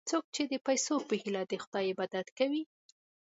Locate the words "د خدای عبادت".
1.47-2.27